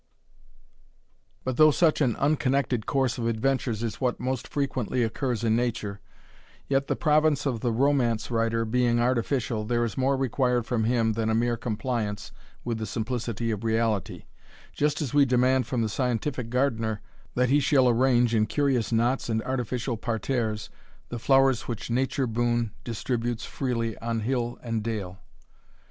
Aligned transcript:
But 1.43 1.57
though 1.57 1.69
such 1.69 2.01
an 2.01 2.15
unconnected 2.15 2.87
course 2.87 3.19
of 3.19 3.27
adventures 3.27 3.83
is 3.83 4.01
what 4.01 4.19
most 4.19 4.47
frequently 4.47 5.03
occurs 5.03 5.43
in 5.43 5.55
nature, 5.55 6.01
yet 6.67 6.87
the 6.87 6.95
province 6.95 7.45
of 7.45 7.59
the 7.59 7.71
romance 7.71 8.31
writer 8.31 8.65
being 8.65 8.99
artificial, 8.99 9.63
there 9.63 9.83
is 9.85 9.99
more 9.99 10.17
required 10.17 10.65
from 10.65 10.85
him 10.85 11.13
than 11.13 11.29
a 11.29 11.35
mere 11.35 11.55
compliance 11.55 12.31
with 12.65 12.79
the 12.79 12.87
simplicity 12.87 13.51
of 13.51 13.63
reality, 13.63 14.23
just 14.73 15.03
as 15.03 15.13
we 15.13 15.23
demand 15.23 15.67
from 15.67 15.83
the 15.83 15.87
scientific 15.87 16.49
gardener, 16.49 16.99
that 17.35 17.49
he 17.49 17.59
shall 17.59 17.87
arrange, 17.87 18.33
in 18.33 18.47
curious 18.47 18.91
knots 18.91 19.29
and 19.29 19.43
artificial 19.43 19.97
parterres, 19.97 20.71
the 21.09 21.19
flowers 21.19 21.67
which 21.67 21.91
"nature 21.91 22.25
boon" 22.25 22.71
distributes 22.83 23.45
freely 23.45 23.95
on 23.99 24.21
hill 24.21 24.57
and 24.63 24.81
dale. 24.81 25.19